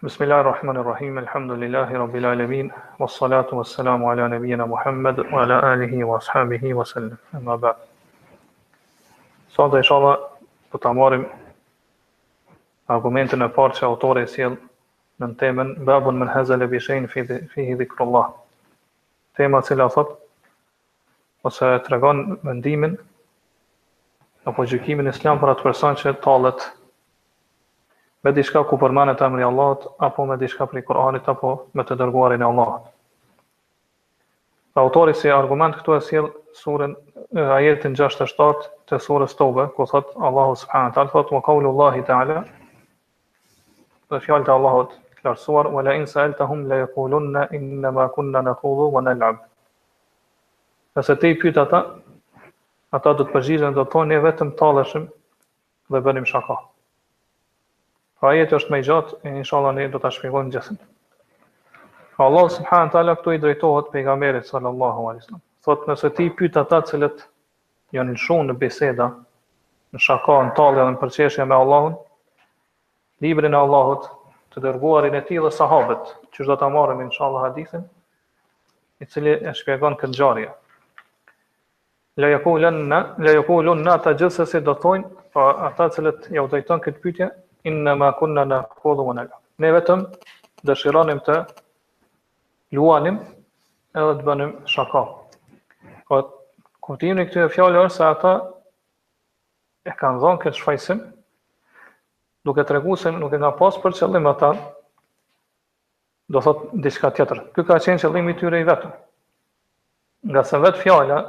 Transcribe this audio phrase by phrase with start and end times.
[0.00, 7.18] Bismillahirrahmanirrahim, elhamdulillahi rabbil alamin, wassalatu wassalamu ala nabijina Muhammed, ala alihi wa ashabihi wa sallim,
[7.36, 7.76] e mabab.
[9.52, 10.14] Sot e ishqala
[10.72, 11.26] për të amorim
[12.96, 14.56] argumentin e parë që autore e sijl
[15.20, 18.32] nën temen, babun nën hezal e bishen fihi dhikrullah.
[19.36, 20.16] Tema cilë asat,
[21.44, 22.96] ose e tregon mëndimin,
[24.48, 26.18] apo gjyëkimin islam për atë përsan që e
[28.24, 29.48] me diçka ku përmendet emri i
[30.06, 32.82] apo me diçka prej Kur'anit apo me të dërguarin e Allahut.
[34.74, 36.28] Autori si argument këtu e sjell
[36.62, 36.92] surën
[37.56, 42.44] ajetin 67 të surës Tobe, ku thot Allahu subhanahu thot wa qawlu Allahi taala
[44.10, 48.88] dhe fjalët të Allahut klarësuar wa la in sa'altahum la yaqulunna inna ma kunna naqulu
[48.94, 49.40] wa nal'ab.
[50.96, 51.80] Nëse ti pyet ata,
[52.96, 55.08] ata do të përgjigjen do të thonë vetëm talleshim
[55.90, 56.56] dhe bënim shaka
[58.28, 60.76] jetë është më i gjatë, inshallah ne do ta shpjegojmë gjithsen.
[62.20, 65.40] Allah subhanahu wa këtu i drejtohet pejgamberit sallallahu alaihi wasallam.
[65.64, 67.22] Thotë nëse ti pyet ata të cilët
[67.96, 69.06] janë shumë në biseda,
[69.94, 71.96] në shaka, në talë, dhe në përqeshje me Allahun,
[73.24, 74.04] librin e Allahut,
[74.52, 77.88] të dërguarin e tij dhe sahabët, që do ta marrim inshallah hadithin,
[79.00, 80.52] i cili e shpjegon këtë ngjarje.
[82.20, 85.06] La yakulunna la yakulunna ta gjithsesi do thonë
[85.48, 87.30] ata të cilët ja u drejton këtë pyetje,
[87.64, 89.40] inna ma kunna na kodhu wa nalab.
[89.60, 90.04] Ne vetëm
[90.66, 91.36] dëshironim të
[92.76, 93.18] luanim
[94.00, 95.02] edhe të bënim shaka.
[96.08, 96.20] Po,
[96.90, 98.32] në këtë fjallë është se ata
[99.90, 101.00] e kanë zonë këtë shfajsim,
[102.44, 104.52] duke të regu se nuk e nga pas për qëllim ata,
[106.30, 107.44] do thotë në diska tjetër.
[107.54, 108.90] Kë ka qenë qëllim i tyre i vetëm.
[110.30, 111.20] Nga se vetë fjallë,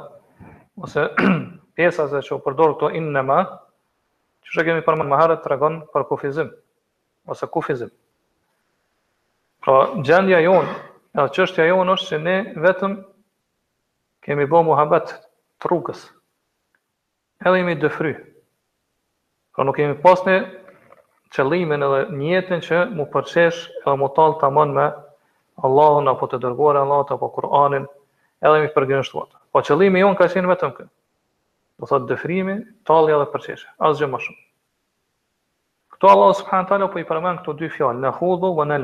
[0.84, 1.06] ose
[1.76, 3.38] pjesa e që përdorë këto inë në ma,
[4.44, 6.48] që shë kemi për më herët të regon për kufizim,
[7.32, 7.90] ose kufizim.
[9.62, 9.76] Pra
[10.08, 10.72] gjendja jonë,
[11.14, 12.96] edhe qështja jonë është që ne vetëm
[14.26, 15.12] kemi bo muhabet
[15.62, 16.02] të rrugës,
[17.46, 18.14] edhe jemi dëfry.
[19.54, 20.22] Pra nuk kemi pas
[21.32, 24.88] qëllimin edhe njetin që mu përqesh edhe mu talë të aman me
[25.68, 29.30] Allahun apo të dërgore Allahot apo Kur'anin edhe jemi përgjën shtuat.
[29.52, 30.92] Po qëllimi jonë ka qenë vetëm kënë
[31.82, 32.54] do thot dëfrimi,
[32.86, 34.38] talja dhe përqeshe, asgjë më shumë.
[35.96, 38.76] Këto Allah subhanë taala po i përmend këto dy fjallë, në hudhu dhe në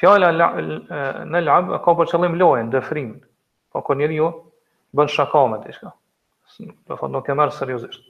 [0.00, 3.18] Fjala Fjalla në ka për qëllim lojen, dëfrimin,
[3.74, 4.28] po kër njëri ju
[4.98, 5.90] bën shakame të ishka,
[6.90, 8.00] do thot nuk e merë seriosisht.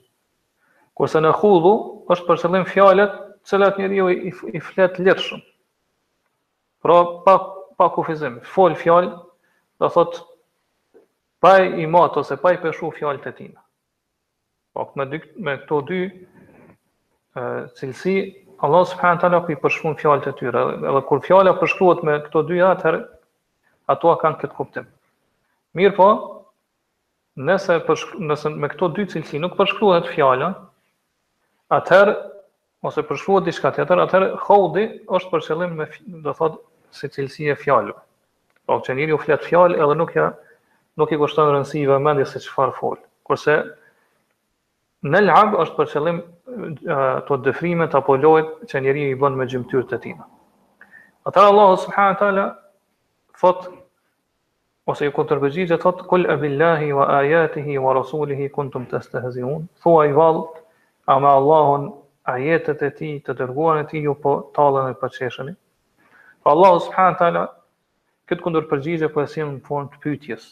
[0.97, 1.73] Kërse në hudhu
[2.13, 3.15] është për qëllim fjallet,
[3.49, 4.07] cëllat njëri ju
[4.57, 5.45] i flet lirë shumë.
[6.85, 7.35] Pra pa,
[7.77, 9.13] pa kufizim, fol fjallë,
[9.81, 10.25] do thotë
[11.43, 13.61] pa i imat ose pa i peshu fjalët e tina.
[14.73, 15.97] Po me dy me këto dy
[17.35, 17.43] ë
[17.75, 18.15] cilësi
[18.63, 22.61] Allah subhanahu taala i përshkruan fjalët e tyre, edhe, kur fjala përshkruhet me këto dy
[22.63, 23.01] atëherë
[23.91, 24.87] ato kanë këtë kuptim.
[25.75, 26.05] Mirë po,
[27.43, 27.81] nëse,
[28.29, 30.53] nëse me këto dy cilësi nuk përshkruhet fjala,
[31.75, 32.15] atëherë
[32.87, 34.87] ose përshkruhet diçka tjetër, atëherë hodi
[35.19, 35.89] është për qëllim me
[36.27, 36.63] do thotë
[36.95, 37.99] se si cilësia e fjalës.
[38.63, 40.31] Po që njëri u fletë fjalë edhe nuk ja
[40.97, 42.97] nuk i kushton rëndësi i se çfarë fol.
[43.25, 43.55] Kurse
[45.03, 46.19] në lab është për qëllim
[47.27, 50.27] të dëfrimet apo lojt që njeri i bënë me gjymtyrë të tina.
[51.25, 52.45] Atërë Allah subhanë tala,
[53.41, 53.67] fot
[54.91, 59.63] ose i këtë tërgëgjitë, thot, kull e billahi wa ajatihi wa rasulihi kuntum të stëhëzihun,
[59.83, 60.43] thua i valë,
[61.15, 61.87] ama Allahun
[62.35, 65.55] ajetet e ti të dërguan e ti ju po talën e përqeshëni.
[66.43, 67.45] Pra Allah subhanë tala,
[68.27, 70.51] këtë këndër përgjitë, po e në formë të pyetjes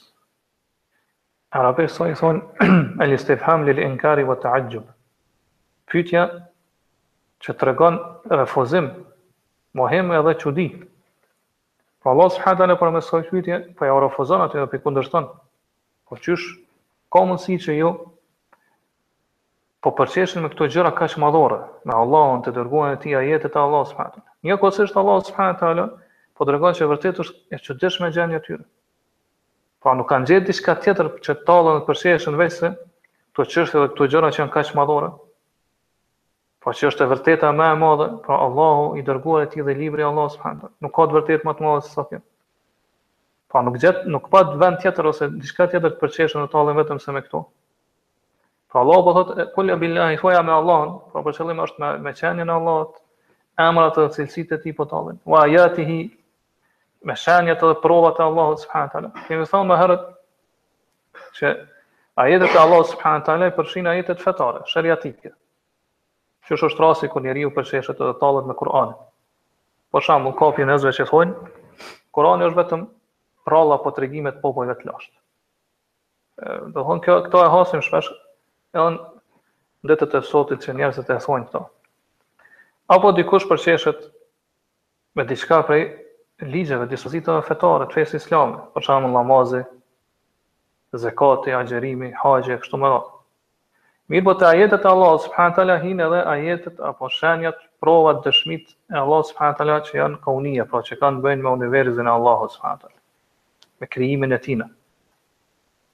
[1.52, 2.68] Arabisht sa i thonë
[3.04, 4.86] el istifham lil inkari wa ta'ajjub.
[5.92, 6.22] Pyetja
[7.44, 7.98] që tregon
[8.32, 8.88] refuzim
[9.82, 10.70] mohim edhe çudi.
[12.02, 15.28] Po Allah subhanahu taala për mes kësaj pyetje po ja refuzon atë apo kundërshton.
[16.08, 16.48] Po çysh
[17.12, 17.92] ka mundësi që ju
[19.84, 23.84] po përqeshen me këto gjëra kaq madhore me Allahun të dërguar ti ajetet e Allah
[23.92, 24.32] subhanahu taala.
[24.48, 25.86] Një kohësisht Allah subhanahu taala
[26.38, 28.64] po tregon që vërtet është e çuditshme gjendja e tyre.
[29.82, 32.70] Pra nuk kanë gjithë diska tjetër që talën të përsheshën veç se
[33.40, 35.08] të qështë dhe këto gjëra që janë kaqë madhore.
[36.62, 39.74] Pra që është e vërteta me e madhe, pra Allahu i dërguar e ti dhe
[39.80, 40.52] libri Allah s.a.
[40.86, 42.26] Nuk ka të vërtet më të madhe se sa tjetë.
[43.52, 46.78] Po, nuk, gjithë, nuk pa të vend tjetër ose diska tjetër të përsheshën dhe talën
[46.78, 47.42] vetëm se me këto.
[48.72, 52.54] Pra Allah po thotë kulli i thuaja me Allah, pra për është me, me qenjën
[52.60, 52.86] Allah,
[53.66, 55.18] emrat dhe cilësit e ti po talën.
[55.26, 56.00] Wa ajatihi,
[57.02, 59.12] me shenjat edhe provat e Allahu subhanahu taala.
[59.28, 60.04] Kemi thënë më herët
[61.40, 61.52] që
[62.26, 65.34] ajetet e Allahut subhanahu taala përfshin ajetet fetare, shariatike.
[66.46, 68.94] Që është rasti kur njeriu përsheshet edhe tallet me Kuranin
[69.92, 71.32] Për shembull, kopjen e asaj që thon,
[72.16, 72.84] Kur'ani është vetëm
[73.52, 75.16] rralla po tregime të popujve të lashtë.
[76.42, 78.10] Ëh, do të thonë këto e hasim shpesh
[78.78, 79.02] edhe
[79.90, 81.64] ndetet e sotit që njerëzit e thonë këto.
[82.96, 84.08] Apo dikush përqeshet
[85.16, 85.84] me diçka prej
[86.46, 89.62] ligjeve, dispozitave fetare të fesë islame, për shumë namazi,
[91.04, 93.10] zakati, agjerimi, haxhi kështu më radh.
[94.12, 98.74] Mirë po të ajetet e Allah, subhanët ala, hinë edhe ajetet apo shenjat, provat dëshmit
[98.96, 102.42] e Allah, subhanët ala, që janë kaunia, pra që kanë bëjnë me univerzën e Allah,
[102.58, 102.98] subhanët ala,
[103.82, 104.68] me kriimin e tina.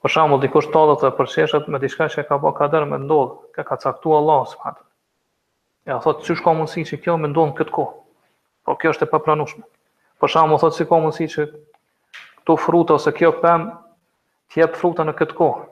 [0.02, 3.66] Për shumë, dikush të dhe përqeshët me dishka që ka bërë kader me ndodhë, ka
[3.70, 4.92] ka caktu Allah, subhanët ala.
[5.88, 7.94] E a thotë, që shka mundësi që kjo me ndodhën këtë kohë?
[8.66, 9.66] Po kjo është e pëpranushme.
[10.22, 13.66] Për shkak thotë si ka mundësi që këto fruta ose kjo pem
[14.54, 15.66] të jep fruta në këtë kohë.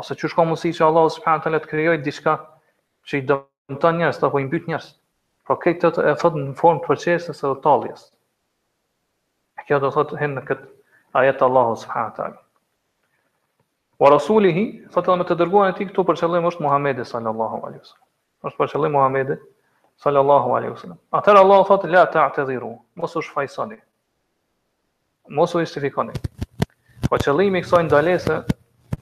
[0.00, 2.34] Ose çu ka mundësi që Allah subhanahu teala të krijojë diçka
[3.10, 4.88] që i dëmton njerëz apo i mbyt njerëz.
[5.46, 8.06] Pra këtë të e thot në formë procesës së talljes.
[9.60, 10.64] E kjo do thot hen në kët
[11.20, 12.40] ajet Allahu subhanahu teala.
[14.02, 17.84] Wa rasulihi, thotë me të dërguarin e ti këtu për qëllim është Muhamedi sallallahu alaihi
[17.84, 18.08] wasallam.
[18.50, 19.38] Është për qëllim Muhamedi
[19.96, 20.98] sallallahu alaihi wasallam.
[21.12, 22.70] Atëherë Allahu thot la ta'tadhiru,
[23.00, 23.78] mos u shfaqsoni.
[25.36, 26.12] Mos u justifikoni.
[27.08, 28.36] Po qëllimi i kësaj ndalese,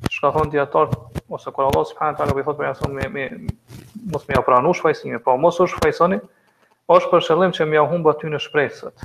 [0.08, 0.92] çka thon diator
[1.34, 3.26] ose kur Allah subhanahu taala u thot për asun me me
[4.12, 6.20] mos më apranu shfaqsimin, po mos u shfaqsoni,
[6.88, 9.04] është për qëllim që më humba ty në shpresat.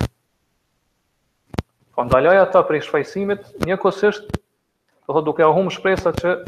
[1.94, 6.38] Po ndaloj ata për shfaqsimet, njëkohësisht do thot duke u humb shpresat që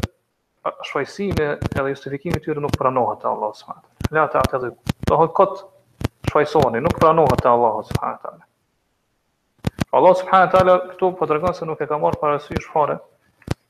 [0.89, 4.77] shfaqsimi edhe justifikimi i tyre nuk pranohet te Allahu subhanahu la ta të dhimu.
[5.07, 11.27] Do hëtë këtë shfajsoni, nuk pranohet te Allahu subhanahu të Allah subhanahu taala këtu po
[11.29, 12.95] tregon se nuk e ka marrë parasysh fare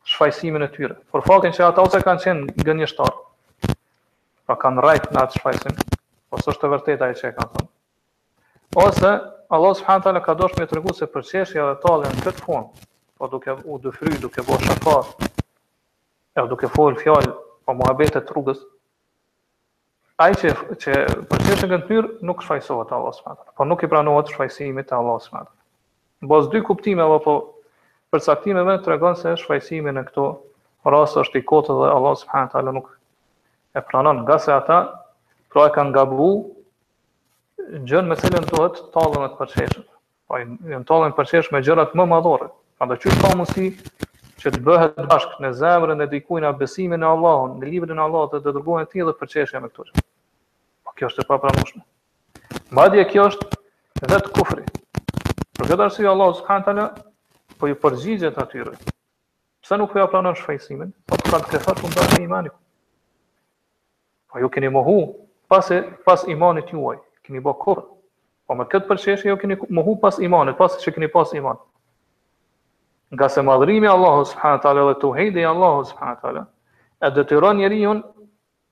[0.08, 0.96] shfaqësimin e tyre.
[1.12, 3.12] Por faktin se ata ose kanë qenë gënjeshtar,
[4.48, 5.84] pa kanë rrit në atë shfaqësim,
[6.32, 7.72] ose po është e vërtetë që e kanë thënë.
[8.88, 9.12] Ose
[9.56, 12.86] Allah subhanahu taala ka dorë me tregu se përqeshja e tallë në këtë fund,
[13.18, 15.34] po duke u dëfryr, duke bërë shaka,
[16.40, 18.64] ja duke fol fjalë pa po muhabet rrugës,
[20.24, 20.94] ai që që
[21.32, 25.24] përsëri e ngatyr nuk shfaqsohet Allahu subhanahu wa por nuk i pranohet shfaqësimi te Allahu
[25.24, 27.34] subhanahu wa Bos dy kuptime apo po
[28.14, 30.28] përcaktime tregon se shfaqësimi në këto
[30.96, 32.88] raste është i kotë dhe Allahu subhanahu wa taala nuk
[33.74, 34.78] e pranon nga se ata
[35.52, 36.30] pra e kanë gabu
[37.90, 41.64] gjën me selen duhet të talën e të përqeshën pra po, e në talën me
[41.68, 42.48] gjërat më madhore
[42.78, 43.68] pra dhe ka mësi
[44.42, 48.08] që të bëhet bashkë në zemrën e dikujnë a besimin e Allahon në librin e
[48.08, 49.16] Allahut të dërgohen ti me
[49.68, 49.90] këtu
[50.98, 51.82] kjo është e papranueshme.
[52.78, 54.66] Madje kjo është vetë kufri.
[55.58, 56.88] Për këtë arsye Allah subhanahu taala
[57.60, 58.76] po ju përzihet atyre.
[59.64, 62.54] Pse nuk po pranën pranon Po të kanë kërkuar të mbajnë imanin.
[64.30, 64.98] Po ju keni mohu
[65.48, 67.80] pas e, pas imanit juaj, keni bë kur.
[68.48, 71.56] Po me këtë përshëshje ju keni mohu pas imanit, pas që keni pas iman.
[73.14, 76.46] Nga se madhrimi Allahu subhanahu taala dhe tuhidi Allahu subhanahu taala
[77.04, 77.96] e detyron njeriu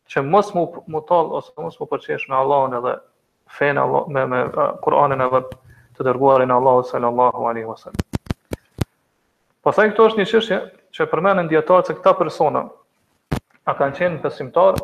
[0.09, 0.63] që mos mu
[0.93, 2.93] mu tall ose mos mu përqesh me Allahun edhe
[3.57, 4.41] fen Allah me me
[4.85, 8.05] Kur'anin edhe të dërguarin Allah sallallahu alaihi wasallam.
[9.67, 10.59] Pastaj këto është një çështje
[10.97, 12.63] që përmenden dietarët se këta persona
[13.73, 14.79] a kanë qenë besimtar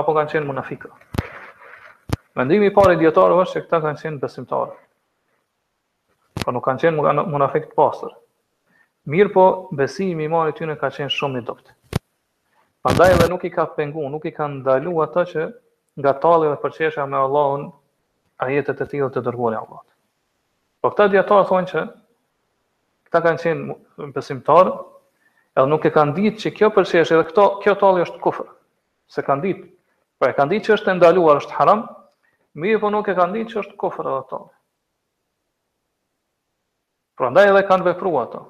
[0.00, 0.90] apo kanë qenë munafikë.
[2.40, 4.72] Mendimi i parë i dietarëve është se këta kanë qenë besimtar.
[6.42, 8.16] Po nuk kanë qenë munafik të pastër.
[9.14, 9.44] Mirë po,
[9.82, 11.72] besimi i marrë në ka qenë shumë i dobët.
[12.82, 15.42] Andaj edhe nuk i ka pengu, nuk i ka ndalu ata që
[16.02, 17.68] nga tali dhe përqesha me Allahun
[18.46, 19.86] ajetet e tijë dhe të dërguar e Allahut.
[20.82, 21.84] Po këta djetarë thonë që
[23.08, 24.74] këta kanë qenë pësimtarë
[25.54, 28.50] edhe nuk e kanë ditë që kjo përqesha edhe këto, kjo tali është kufrë.
[29.14, 29.66] Se kanë ditë.
[30.18, 31.84] Po e kanë ditë që është e ndaluar, është haram,
[32.64, 34.50] mirë po nuk e kanë ditë që është kufrë edhe tali.
[37.18, 38.42] Pra ndaj edhe kanë vepru ato.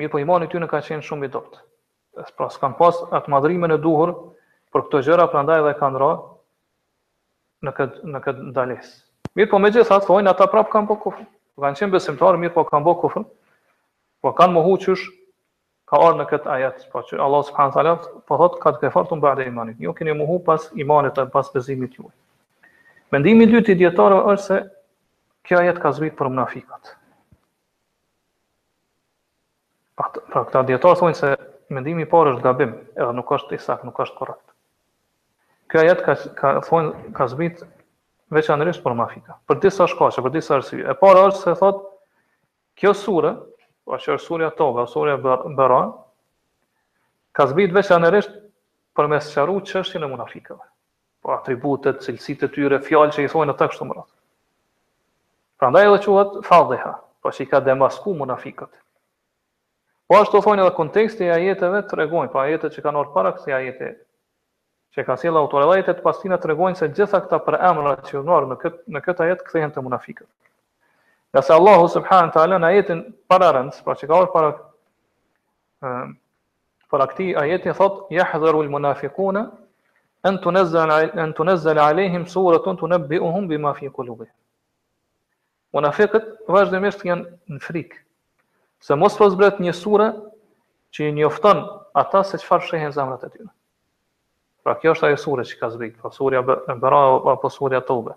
[0.00, 1.66] Mirë po imani ty në ka qenë shumë i doptë
[2.36, 4.12] pra s'kan pas atë madhrimën e duhur
[4.74, 8.94] për këto gjëra, prandaj edhe kanë rënë në këtë në këtë ndalesë.
[9.38, 11.26] Mirë po me gjithë atë thonë, ata prapë kanë po kufën.
[11.58, 13.26] Kanë qenë besimtarë, mirë po kanë po kufën,
[14.22, 14.64] Po kanë më
[15.88, 16.80] ka arë në këtë ajet.
[16.92, 18.20] Po që Allah s.p.t.
[18.26, 19.76] po thotë, ka të kefartë në bërde imanit.
[19.80, 22.10] Jo keni mohu pas imanit e pas bezimit juaj.
[23.14, 24.58] Mendimi i dytë i dietarëve është se
[25.48, 26.90] kjo ajet ka zbrit për munafiqët.
[29.98, 30.10] Pra
[30.44, 31.30] këta dietarë thonë se
[31.74, 34.52] mendimi i parë është gabim, edhe nuk është i saktë, nuk është korrekt.
[35.68, 36.52] Ky ajet ka ka
[37.18, 37.60] ka zbrit
[38.32, 40.80] veçanërisht për mafita, për disa shkaqe, për disa arsye.
[40.92, 41.90] E para është se thotë
[42.80, 43.34] kjo sure,
[43.88, 45.18] pa shur surja Toba, surja
[45.60, 45.82] Bara,
[47.36, 48.32] ka zbrit veçanërisht
[48.96, 50.64] për me sqaruar çështjen e munafikëve.
[51.22, 54.14] Po atributet, cilësitë e tyre, fjalë që i thonë ata kështu më radhë.
[55.58, 56.92] Prandaj edhe quhet Fadhaha,
[57.24, 58.72] pasi po ka demasku munafikët,
[60.08, 63.32] Po ashtu thonë edhe konteksti i ajeteve tregojnë, pa po ajetet që kanë ardhur para
[63.36, 63.88] kësaj ajete,
[64.96, 68.16] që ka sjellë autori i ajetet, pasi të tregojnë se gjitha këta për emra që
[68.16, 70.28] u në këtë në këtë ajet kthehen te munafiqët.
[71.36, 74.54] Ja se Allahu subhanahu taala në ajetin para rëndës, pra që ka ardhur para
[75.84, 76.14] ë
[76.94, 79.42] para këtij ajeti thot yahdharu al-munafiquna
[80.30, 84.32] an tunzala an tunzala alehim suratun tunabbi'uhum bima fi qulubihim.
[85.76, 88.02] Munafiqët vazhdimisht janë në frikë
[88.80, 90.08] se mos po zbret një sure
[90.94, 91.62] që i njofton
[92.02, 93.48] ata se çfarë shehen zemrat e tyre.
[94.64, 97.00] Pra kjo është ajo sure që ka zbrit, pra surja Bera
[97.34, 98.14] apo surja Tobe.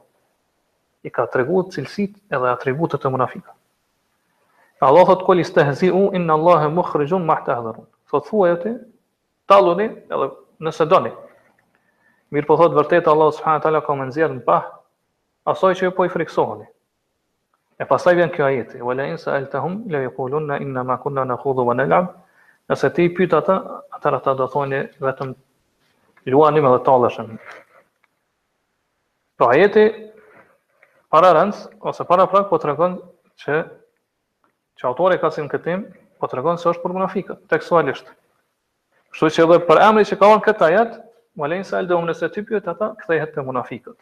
[1.03, 3.55] I ka treguar cilësitë edhe atributet e munafikëve.
[4.85, 7.85] Allah thot kol u, in Allah mukhrijun ma tahdharun.
[8.09, 8.71] Thot thuaj ti,
[9.49, 10.27] talluni edhe
[10.65, 11.11] nëse doni.
[12.31, 14.69] Mirë po thot vërtet Allah subhanahu taala ka më nxjerr në pah
[15.55, 16.65] asoj që po i friksoheni.
[17.81, 21.63] E pastaj vjen kjo ajeti, "Wa le in sa'altahum la yaquluna inna ma kunna nakhudhu
[21.69, 22.07] wa nal'ab."
[22.69, 23.55] Nëse ti pyet ata,
[23.97, 25.31] ata ata do thoni vetëm
[26.29, 27.27] luanim edhe talëshem.
[29.37, 29.85] Po pra ajeti
[31.11, 32.99] para rëndës, ose para prak po tregon
[33.41, 33.57] që
[34.77, 35.81] që autori ka sin këtim,
[36.21, 38.07] po tregon se është për munafikët tekstualisht.
[39.11, 40.99] Kështu që edhe për emri që ka vënë këtë ajet,
[41.35, 43.97] "Wa la in sa'altahum la sa'tibu ata kthehet te munafikët."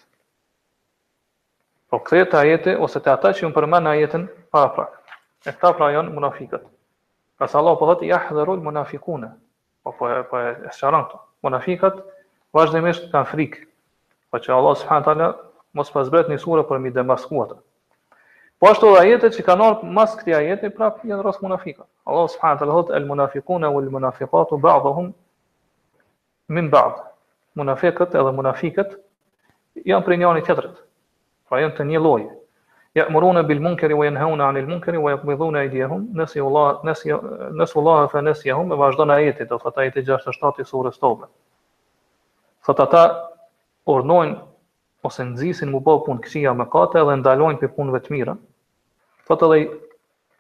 [1.90, 4.84] Po këtë të ajete, ose të ata që më përmën në ajetën pa pra.
[5.42, 6.66] E këta pra janë munafikët.
[7.42, 9.30] Kësë Allah po dhëtë, jahë dhe rullë munafikune.
[9.84, 11.96] Po, po po e, po e Munafikët,
[12.54, 13.62] vazhdimisht kanë frikë.
[14.30, 15.30] Po që Allah subhanahu fëhanë
[15.80, 17.58] mos pasbret një surë për mi ata.
[18.60, 21.88] Po ashtu dhe ajete që kanë orë mas këti ajete, prapë janë rësë munafikët.
[22.06, 25.14] Allah subhanahu fëhanë talë al el munafikune u el
[26.54, 27.02] min ba'dhë.
[27.56, 28.96] Munafikët edhe munafikët
[29.86, 30.78] janë pr
[31.50, 32.30] pra janë të një lojë.
[32.98, 37.12] Ja murune bil munkeri wa janhauna anil munkeri wa yaqbiduna aydihum nasi Allah nasi
[37.60, 41.28] nasi Allah fa nasihum e vazhdon ajeti do thot ajeti 67 i surës Tobe.
[42.66, 43.04] Thot ata
[43.90, 44.34] urnojn
[45.06, 48.34] ose nxisin mu bë pun këqija me kate dhe ndalojn pe punëve të mira.
[49.30, 49.78] Thot edhe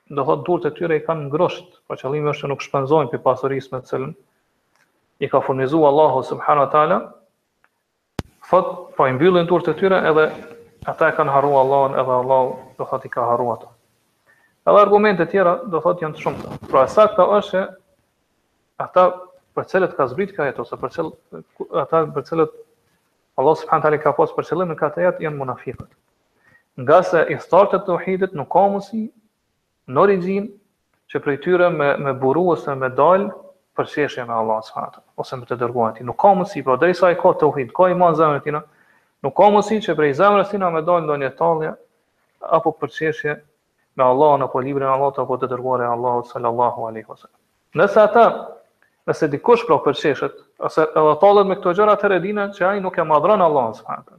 [0.09, 3.21] do thot e tyre i kanë ngrosht, pa po qëllimi është që nuk shpenzojn pe
[3.23, 4.13] pasurisë me të cilën
[5.25, 6.97] i ka furnizuar Allahu subhanahu wa taala.
[8.49, 10.25] Fot po i mbyllin durt e tyre edhe
[10.85, 13.69] ata e kanë harruar Allahun edhe Allahu do thotë i ka harruar ata.
[14.67, 17.65] Edhe argumente tjera do thotë janë të Por Pra saktë është se
[18.85, 19.05] ata
[19.55, 21.15] për cilët ka zbrit ka jetë, ose për cilët,
[21.83, 22.53] ata për cilët
[23.39, 25.89] Allah subhanë tali ka posë për cilën në këtë jetë, janë munafikët.
[26.79, 29.03] Nga se i startë të uhidit nuk ka mosi
[29.89, 30.47] në origin
[31.11, 33.29] që prej tyre me, me buru ose me dalë
[33.75, 36.03] për me Allah subhanë ose me të dërguan ti.
[36.03, 38.63] Nuk ka mësi, pra dhe ai ka të uhid, ka iman zemën tina,
[39.23, 41.71] Nuk ka mësi që prej zemrës tina me dalë në një talje,
[42.59, 43.33] apo përqeshje
[43.99, 47.37] me Allah në po libre në Allah, apo të dërgore Allah, sallallahu alaihi a sallam.
[47.81, 48.23] Nëse ata,
[49.09, 50.37] nëse dikush pra përqeshet,
[50.69, 53.79] ose edhe talët me këto gjëra të redinë, që ajë nuk e madronë Allah, në
[53.81, 54.17] sëfajnë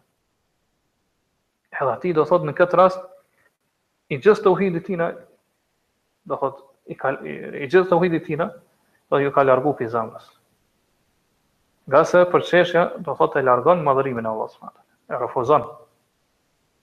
[1.81, 3.01] Edhe ati do thotë në këtë rast,
[4.13, 5.09] i gjithë të uhidit tina,
[6.29, 6.97] do thotë, i,
[7.63, 8.51] i gjithë të uhidit tina,
[9.11, 10.29] do ju ka largu për zemrës.
[11.95, 14.81] Gase përqeshja, do thotë, e largon madhërimin Allah, sëfajnë
[15.19, 15.65] refuzon.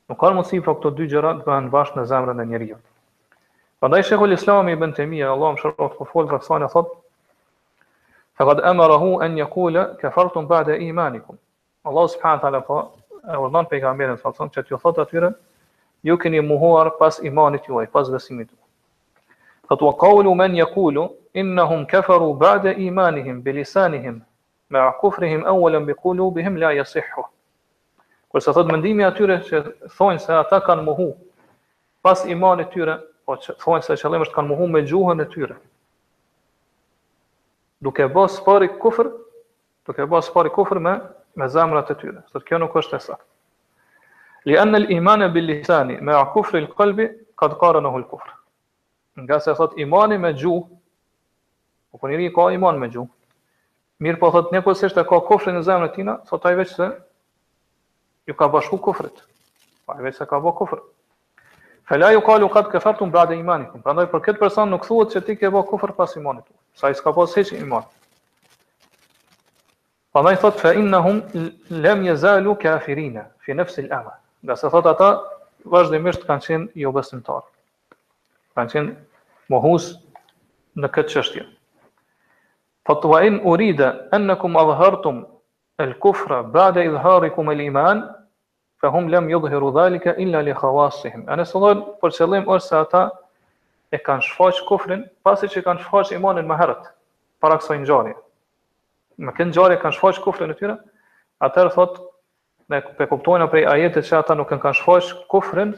[0.10, 2.78] Nuk ka mundësi po këto dy gjëra të bëhen bashkë në zemrën e njeriu.
[3.80, 6.98] Prandaj Sheikhul Islam Ibn Taymija, Allahu mëshiroft, po fol rreth saj thotë
[8.38, 11.36] فقد امره ان يقول كفرتم بعد ايمانكم
[11.88, 12.92] الله سبحانه وتعالى po
[13.34, 15.30] e urdhon pejgamberin sa thonë që t'ju thotë atyre
[16.06, 18.62] ju keni mohuar pas imanit juaj pas besimit tuaj
[19.70, 24.22] Thot wa qawlu man yaqulu innahum kafaru ba'da imanihim bi lisanihim
[24.70, 27.24] ma'a kufrihim awwalan bi qulubihim la yasihhu
[28.46, 29.60] Por thot mendimi atyre që
[29.98, 31.08] thonë se ata kanë muhu
[32.06, 35.56] pas imanit tyre, po thonë se qëllim është kanë muhu me gjuhën e tyre.
[37.82, 39.10] Duke bërë pari kufër,
[39.90, 40.94] duke bërë sfari kufër me
[41.38, 42.22] me zemrat e tyre.
[42.30, 43.26] Sot kjo nuk është e saktë.
[44.52, 47.10] Li an al iman bil lisan ma kufr al qalbi
[47.42, 48.30] qad qarnahu al kufr.
[49.18, 50.62] Nga sa thot imani me gjuhë,
[51.92, 53.10] po po njëri ka iman me gjuhë.
[54.06, 56.94] Mirë po thot ne po e ka kufrin në zemrën e tij, thot vetë se
[58.28, 59.24] ju ka bashku kufrit
[59.86, 60.80] fa e veq se ka bë kufr
[61.88, 64.86] fa la ju kalu katë këfertun bërë dhe imanit pra ndoj për këtë person nuk
[64.88, 66.44] thuët që ti ke bë kufr pas imanit
[66.78, 67.88] sa i s'ka bës heq iman
[70.12, 71.22] fa ndoj thot fa innahum
[71.70, 75.10] lem je zalu këfirina fi nëfsi l'ama dhe se thot ata
[75.64, 77.48] vazhdimisht kanë qenë jo bësën tarë
[78.60, 78.98] kanë qenë
[79.56, 79.94] mohus
[80.76, 81.48] në këtë qështje
[82.88, 85.24] fa të vaen urida enëkum adhërëtum
[85.84, 88.17] el kufra bërë dhe idhërëkum el imanë
[88.82, 93.02] fa hum lem yudhhiru dhalika illa li khawasihim ana sallan për çellim ose ata
[93.94, 96.84] e kanë shfaq kufrin pasi që kanë shfaq imanin më herët
[97.42, 98.14] para kësaj ngjarje
[99.26, 100.76] më kanë ngjarje kanë shfaq kufrin e tyre
[101.48, 101.98] ata thot
[102.70, 105.74] ne pe kuptojnë prej ajetet se ata nuk kanë shfaq kufrin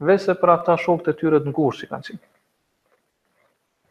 [0.00, 2.22] vese për ata shokët e tyre të ngushtë që kanë qenë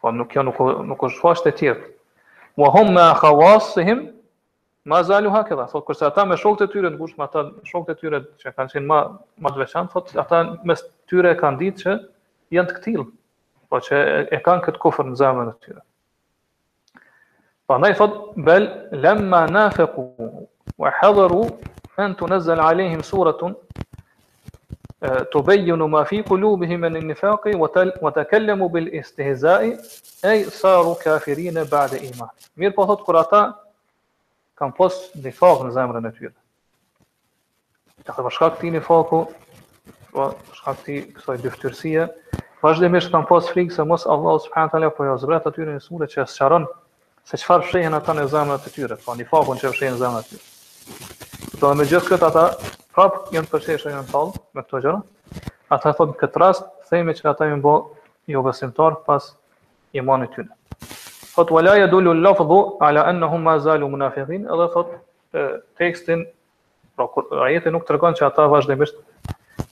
[0.02, 0.58] po nuk janë nuk
[0.90, 4.08] nuk është shfaq të tjerë wa hum ma khawasihim
[4.86, 8.02] Ma zalu hakeda, thot, kërse ata me shokët e tyre në gushme, ata shokët e
[8.02, 8.98] tyre që kanë qenë ma,
[9.46, 11.94] ma të veçanë, thot, ata mes tyre e kanë ditë që
[12.58, 13.06] janë të këtilë,
[13.72, 14.02] po që
[14.36, 15.80] e, kanë këtë kofër në zemën e tyre.
[17.72, 18.68] Pa ndaj, thot, bel,
[19.06, 20.08] lemma nafeku,
[20.84, 21.46] wa hadheru,
[22.04, 23.56] en të nëzëll alehim suratun,
[25.04, 27.72] të bejjënu ma fi kulubihim e në nifaki, wa
[28.16, 29.78] të kellemu bil istihizai,
[30.28, 32.36] e i saru kafirine ba'de iman.
[32.60, 33.46] Mirë po thot, kër ata,
[34.58, 36.34] kam pos një fakë në zemrën e tyre.
[38.04, 39.22] Të këtë përshka po këti një fakë,
[39.90, 40.30] përshka po?
[40.30, 40.30] po,
[40.68, 42.06] këti kësoj dyftyrsie,
[42.62, 45.84] vazhdimisht kam pos frikë se mos Allah subhanë të leo për jo zbret atyre një
[45.88, 46.68] smule që e së qaron
[47.28, 50.22] se qëfar shëhen ata në zemrën e tyre, pa një fakën që shëhen në zemrën
[50.22, 50.50] e tyre.
[51.54, 52.46] Këto dhe me gjithë këtë ata
[52.96, 55.00] prapë jenë përshesha jenë talë me këto gjëra,
[55.78, 57.76] ata thotë këtë rast, thejme që ata jenë bo
[58.34, 59.32] jo besimtar pas
[59.98, 60.52] imanit tyre.
[61.34, 62.50] فوت ولا يدل اللفظ
[62.82, 64.92] على انهم ما زالوا منافقين اذا فوت
[65.36, 66.28] آه، تكستين
[67.46, 68.94] ايته نو تركون شاتا واش دمش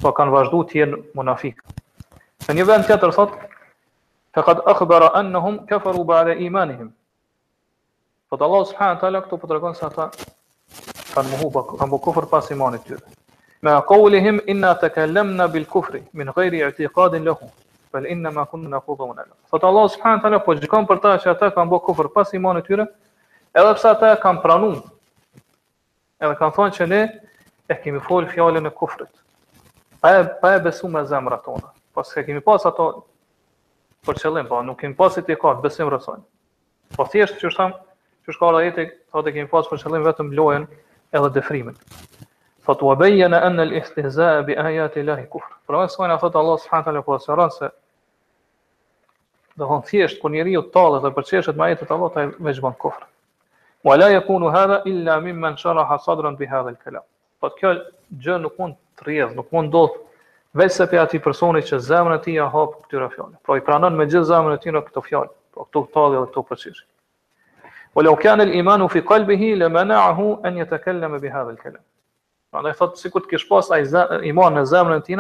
[0.01, 1.53] سو كان واجدو تين منافق
[2.49, 3.29] ان يبان تيتر فوت
[4.33, 6.91] فقد اخبر انهم كفروا بعد ايمانهم
[8.31, 10.11] فوت الله سبحانه وتعالى كتو بتركون شاتا
[11.15, 12.79] كان مو بك كان كفر باس ايمان
[13.63, 17.49] مع قولهم انا تكلمنا بالكفر من غير اعتقاد لهم
[17.91, 19.37] bel innama kunna nakhudu wa nal'ab.
[19.51, 22.67] Thot Allah subhanahu taala po gjikon për ta që ata kanë bërë kufër pas imanit
[22.67, 22.85] tyre,
[23.53, 24.81] edhe pse ata kanë pranuar.
[26.21, 27.01] Edhe kanë thonë që ne
[27.67, 29.11] e kemi fol fjalën e kufrit.
[30.01, 31.73] Pa e, pa e besu me zemrat tona.
[31.93, 32.89] Po s'e kemi pas ato
[34.07, 36.23] për qëllim, po nuk kemi pas etikat, besim rrethon.
[36.95, 37.75] Po thjesht që thamë,
[38.25, 40.65] që shka ajeti, thotë kemi pas për qëllim vetëm lojen
[41.11, 41.77] edhe dëfrimin.
[42.65, 45.55] Thot wa bayyana an al-istihza' bi ayati lahi kufrë.
[45.65, 47.69] Pra më sëmajnë a thot Allah subhanahu taala po sqaron se
[49.55, 52.77] do thon thjesht kur njeriu tallë dhe përçeshet me ajetet të Allahut ai me bën
[52.79, 53.03] kufr.
[53.83, 57.03] Wa la yakunu hadha illa mimman sharaha sadran bi hadha al-kalam.
[57.39, 57.73] Po kjo
[58.23, 59.97] gjë nuk mund të rrjedh, nuk mund ndodh
[60.53, 63.39] veç se pe aty personi që zemra e tij ja hap këtyre fjalëve.
[63.43, 66.25] Pra i pranon me gjithë zemrën e tij këto fjalë, po pra, këto tallë dhe
[66.29, 66.85] këto përçeshje.
[67.95, 71.83] Wa law kana al-iman fi qalbihi lamana'ahu an yatakallama bi hadha al-kalam.
[72.51, 75.17] Pra ai iman në zemrën e tij,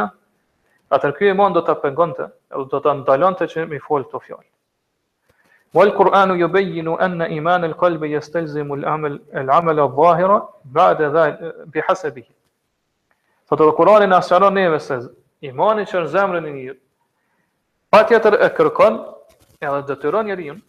[0.91, 4.47] Atër kjo iman do të pëngonte, edhe do të ndalonte që mi folë të fjallë.
[5.71, 9.45] Mo Kur'anu jo bejjinu enna iman e lë kalbe jes të lzimu lë amel e
[9.47, 9.85] lë
[10.75, 11.23] bërë dhe
[11.75, 12.27] bëhase bëhi.
[13.47, 14.97] Tho të dhe Kur'ani në asëqaron neve se
[15.51, 16.79] imani që në zemrën e njërë,
[17.91, 18.99] pa tjetër e kërkon
[19.63, 20.61] edhe dhe të tëron njëri unë,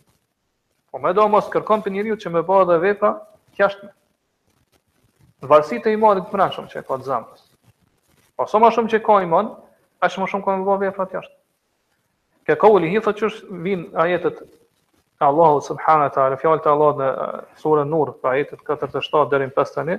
[0.93, 3.11] po me do mos kërkon për njëri që me bërë dhe vepa
[3.59, 3.91] tjashtme.
[5.51, 7.43] Varsit e imani shumë që e ka të zemrës.
[8.39, 9.51] Po so shumë që ka imani,
[10.03, 11.37] aq më shumë ka më bëu vepra të jashtë.
[12.49, 13.29] Ka hi thotë që
[13.67, 17.11] vinë ajetet e Allahu subhanahu wa taala, fjalët e Allahut në
[17.63, 19.99] surën Nur, pra ajetet 47 deri në 51.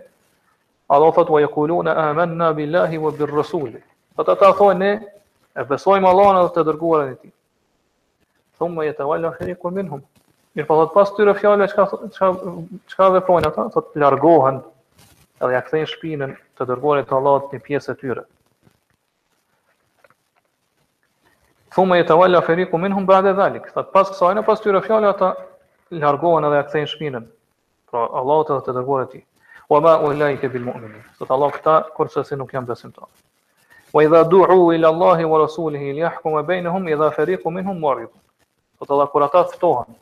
[0.91, 4.37] Allah thotë: wa yaquluna amanna billahi wa birrasul." rasul.
[4.39, 4.91] ta thonë ne
[5.57, 7.31] e besojmë Allahun dhe të dërguarin e tij.
[8.57, 10.01] Thumma yatawalla fariqun minhum.
[10.55, 12.27] Mir po thot pas tyre fjalë çka çka
[12.91, 14.59] çka veprojnë ata, thotë, largohen
[15.41, 18.23] edhe ja kthejnë shpinën të dërguarit të Allahut në pjesë të tyre.
[21.73, 25.11] thumë e të valla feriku minhëm bërë dhe dhalik, thëtë pas kësajnë, pas tyre fjallë,
[25.15, 25.29] ata
[26.03, 27.25] largohen edhe e këthejnë shpinën,
[27.89, 29.21] pra Allah të dhe të dërgohet ti.
[29.71, 32.67] Wa ma u la i ke bil mu'mini, thëtë Allah këta, kërse si nuk jam
[32.69, 33.09] besim ta.
[33.95, 37.49] Wa i dha du'u ila Allahi wa Rasulihi, li ahku me bejnëhum, i dha feriku
[37.51, 38.11] minhëm marju.
[38.79, 39.97] Thëtë Allah, kër ata thëtohen,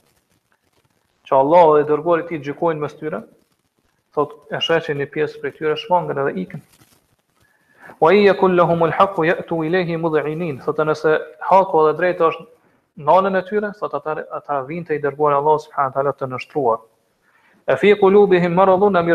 [1.29, 3.23] që Allah dhe dërgohet ti gjikojnë mes tyre,
[4.17, 6.75] thëtë e sheqin një pjesë
[8.01, 8.79] wa in yakul lahum
[9.63, 11.13] ilayhi mud'inin sot nëse
[11.49, 12.45] haku dhe drejta është
[13.07, 16.79] nënën e tyre sot ata ata vinë te i dërguar Allah subhanahu taala të nështruar
[17.69, 19.09] e fi qulubihim maradun am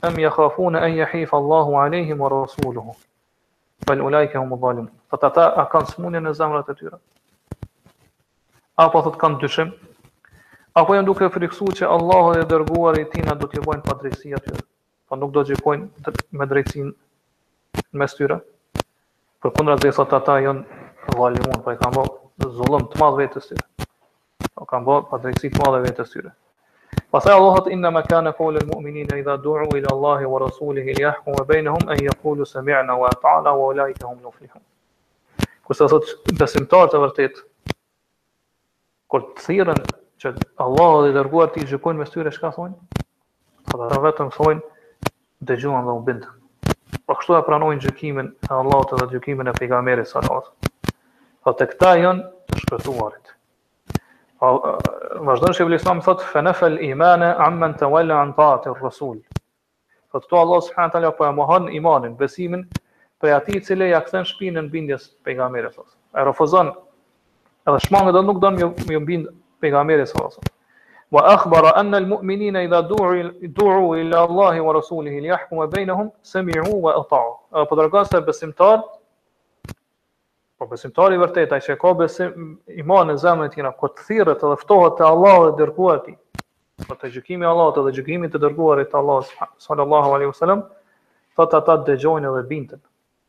[0.00, 2.94] am yakhafun an yahif Allah alayhim wa rasuluhu
[3.86, 6.98] fal ulaika hum dhalim sot ata a kanë smundje në zemrat e tyre
[8.78, 9.72] apo sot kanë dyshim
[10.78, 14.34] apo janë duke friksuar që Allahu dhe dërguari i tina na do t'i bëjnë padrejësi
[14.38, 14.62] atyre
[15.08, 16.92] po nuk do të gjikojnë me drejtsinë
[17.94, 18.36] në mes tyre.
[19.40, 23.18] Për kundra të dhe ata jënë valimun, pa po i kam bërë zullëm të madhë
[23.22, 23.64] vetës tyre.
[24.54, 26.34] O po kam bërë pa drejtësi të madhë vetës tyre.
[27.12, 30.40] Pasaj Allah të inda me kane kohle në mu'minin e idha duru ila Allahi wa
[30.44, 34.48] Rasulih i ljahku me bejnë e i se mi'na wa ta'ala wa ulajke hum nufi
[34.52, 34.62] hum.
[35.68, 37.40] Kërsa sot që besimtar të vërtit,
[39.12, 39.82] kër të thiren
[40.20, 43.04] që Allah dhe i dërguar ti i me styre, shka thonë?
[43.72, 44.60] Këtë vetëm thonë,
[45.50, 46.37] dëgjuan dhe u bindën.
[47.08, 51.38] Po kështu e pranojnë gjykimin e Allahut dhe gjykimin e pejgamberit sallallahu alajhi wasallam.
[51.46, 53.32] Po te këta janë të shpëtuarit.
[54.42, 54.50] Po
[55.30, 59.16] vazhdon shehu Islami thot fenafal imana amman tawalla an taati ar-rasul.
[60.12, 62.66] Po këtu Allah subhanahu taala po e mohon imanin, besimin
[63.22, 66.20] për atij i cili ja kthen shpinën bindjes pejgamberit sallallahu alajhi wasallam.
[66.20, 66.74] Ai refuzon.
[67.70, 69.32] Edhe shmangët do nuk do më më bind
[69.64, 70.56] pejgamberit sallallahu alajhi wasallam.
[71.10, 76.12] Va akhbara anna l-mu'minina idha du'u ila Allahi wa Rasulihi li ahkum e bejnëhëm,
[76.84, 77.68] wa ata'u.
[77.88, 78.82] Po se besimtar,
[80.58, 81.92] po besimtar i vërtet, aqe ka
[82.84, 86.18] iman e zemën e tjena, këtë thirët edhe ftohet te Allah dhe dërguatit,
[86.86, 90.60] po të gjëgjimi Allahut të dërgjimi të dërguarit e Allah s.a.s.
[91.38, 92.80] po të atat dëgjojnë edhe binten.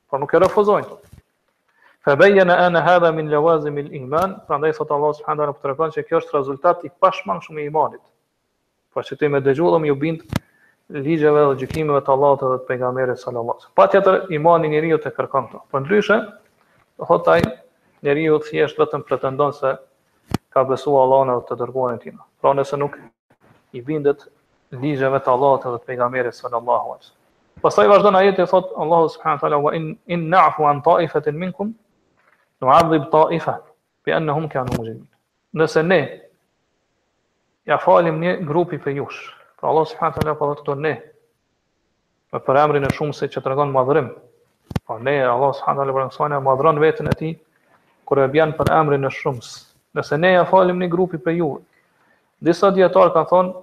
[0.10, 1.09] Po nuk e refuzojnë
[2.06, 6.04] Fabena ana hadha min lawazim al-iman, prandai sot Allah subhanahu wa ta'ala po tregon se
[6.08, 8.00] kjo është rezultat i pashmangshëm i imanit.
[8.94, 10.22] Pra që citoj me dëgjoj dhe më u bind
[10.96, 13.76] ligjeve dhe gjykimeve të Allahut dhe të pejgamberit sallallahu alajhi wasallam.
[13.82, 15.62] Patjetër imani i njeriu të kërkon këto.
[15.72, 16.22] Prandaj,
[17.10, 17.44] sot aj
[18.08, 19.74] njeriu thjesht vetëm pretendon se
[20.56, 22.16] ka besuar Allahun dhe të dërguarin e tij.
[22.42, 22.96] Pra nëse nuk
[23.80, 24.24] i bindet
[24.72, 27.20] ligjeve të Allahut dhe të pejgamberit sallallahu alajhi wasallam.
[27.68, 31.38] Pastaj vazhdon ajet e thot Allahu subhanahu wa ta'ala wa in in na'fu an ta'ifatin
[31.46, 31.76] minkum
[32.62, 33.58] në taifa
[34.06, 35.08] bi annahum kanu mujrimin.
[35.56, 36.00] Nëse ne
[37.68, 40.94] ja falim një grupi për jush, pra Allah subhanahu wa taala po thotë ne
[42.34, 44.12] me për emrin e shumë se që të regon madhërim,
[44.86, 45.74] pa po ne, Allah s.a.
[45.74, 47.32] në lëbërën madhëron vetën e ti,
[48.10, 49.52] kërë e bjanë për emrin e shumës.
[49.98, 51.48] Nëse ne ja falim një grupi për ju,
[52.46, 53.54] disa djetarë kanë thonë,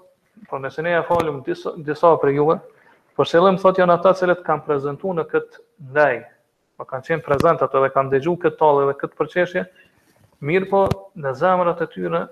[0.51, 4.13] por nëse ne ja falim disa, disa për juve, për po selim thotë janë ata
[4.19, 5.63] cilët kanë prezentu në këtë
[5.97, 6.25] dhejë,
[6.77, 9.63] pa kanë qenë prezentat edhe kanë dëgju këtë talë edhe këtë përqeshje,
[10.45, 10.81] mirë po
[11.25, 12.23] në zemërat e tyre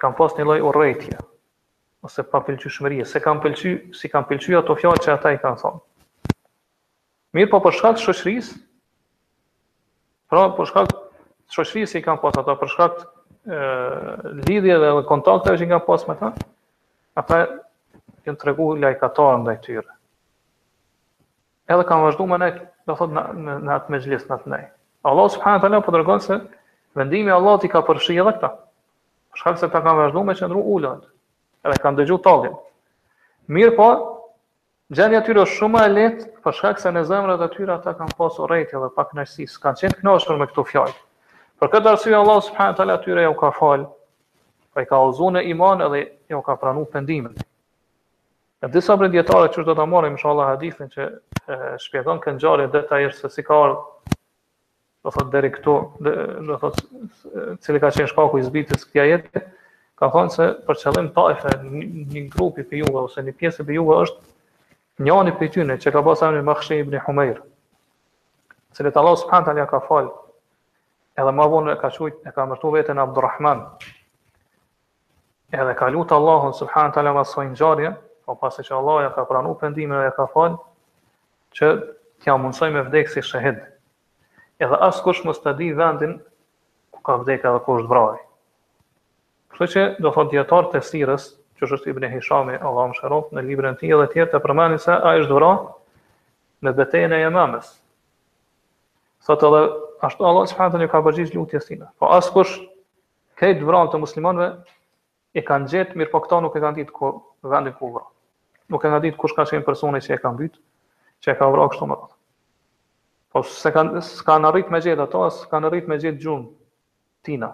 [0.00, 1.18] kanë pas një loj o rejtje,
[2.06, 5.40] ose pa pëlqy shmërije, se kanë pëlqy, si kanë pëlqy ato fjallë që ata i
[5.42, 5.82] kanë thonë.
[7.34, 8.50] Mirë po përshka të shoshris,
[10.30, 15.72] pra përshka të shoshris i kanë pas ato përshka të lidhje dhe kontakte që i
[15.74, 16.32] kanë pas me ta,
[17.20, 17.42] ata
[18.24, 19.90] i në tregu lajkatarën dhe i tyre.
[21.72, 24.64] Edhe kanë vazhdu me nekë, do thot në në atë mezhlis në atë nej.
[25.08, 26.36] Allah subhanahu taala po dërgon se
[26.98, 28.50] vendimi i Allahut i ka përfshirë edhe këtë.
[29.32, 31.06] Për shkak se ta kanë vazhduar me qendru ulat,
[31.64, 32.58] Edhe kanë dëgjuar tallin.
[33.56, 33.86] Mirë po,
[34.94, 37.94] gjendja e tyre është shumë e lehtë për shkak se në zemrat e tyre ata
[38.02, 40.94] kanë pasur urrëti dhe pak kënaqësi, kanë qenë kënaqur me këto fjalë.
[41.58, 43.88] Për këtë arsye Allah subhanahu taala tyre ja u ka fal.
[44.74, 47.34] Ai po ka ulzuar në iman edhe ja u ka pranuar pendimin.
[48.64, 51.04] Në disa për djetarët që do të marrim, më shala hadithin që
[51.84, 53.74] shpjegon kënë gjarë e detajrë se si ka arë,
[55.04, 55.74] do thotë deri këtu,
[56.48, 59.42] do thotë cili ka qenë shkaku i zbitës këtja jetë,
[60.00, 61.82] ka thonë se për qëllim tajfe një,
[62.14, 64.32] një grupi për juve, ose një pjesë për juve është
[65.10, 67.42] njani për tyne, që ka basa një mëkshin ibn Humeir,
[68.76, 70.08] cili të Allah subhanë talja ka falë,
[71.20, 73.60] edhe ma vonë e ka qujtë, e ka mërtu vetën Abdurrahman,
[75.52, 77.94] edhe ka lutë Allahun subhanë talja vasë sojnë gjarje,
[78.26, 80.56] Po pasi që Allah ja ka pranu pëndime dhe ja ka falë,
[81.56, 81.68] që
[82.22, 83.58] t'ja mundësoj me vdekë si shahid.
[84.64, 86.14] Edhe asë kush më stadi vendin
[86.94, 88.20] ku ka vdekë edhe kush t'vraj.
[89.54, 91.26] Kështë që do thot djetarë të sirës,
[91.60, 94.96] që është Ibn Hishami, Allah më shërof, në librën ti edhe tjerë të përmeni se
[94.96, 95.52] a është vra
[96.64, 97.68] në beten e jemamës.
[99.28, 99.60] Sot edhe,
[100.08, 101.92] ashtë Allah përhandën ju ka përgjith lutjes tina.
[102.00, 102.56] Po asë kush
[103.40, 104.50] krejt vra të muslimanve,
[105.34, 107.14] e kanë gjetë, mirë po këta nuk e kanë ditë ku,
[107.52, 107.90] vendin ku
[108.70, 110.58] nuk e nga ditë kush ka qenë personi që e ka mbytë,
[111.24, 112.08] që e ka vrakë kështu më të.
[113.34, 113.72] Po se
[114.24, 116.46] ka në me jetë ato, se ka në me jetë gjumë
[117.24, 117.50] tina.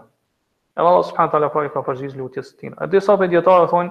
[0.77, 2.77] E Allah subhanë tala po pra i ka përgjizë lutjes tina.
[2.81, 3.91] E disa pediatarë thonë,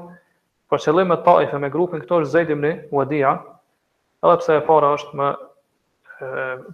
[0.69, 3.33] për po qëllim e taife me grupin, këto është zedim në uadia,
[4.23, 5.29] edhe pse e para është më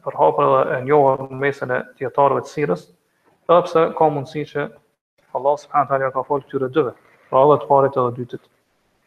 [0.06, 2.86] përhapër dhe e njohë në mesën e tjetarëve të sirës,
[3.50, 4.68] edhe pse ka mundësi që
[5.36, 6.92] Allah subhanë tala ka folë këtyre dyve,
[7.30, 8.48] pra edhe të parit edhe dytit.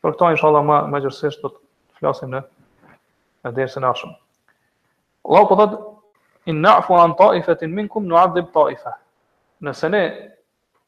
[0.02, 2.40] Por këto inshallah më më gjithsesi do të flasim në
[3.46, 4.12] në dersën e ardhshëm.
[5.28, 8.92] Allahu po thot in na'fu an ta'ifatin minkum nu'adhib ta'ifa.
[9.68, 10.02] Nëse ne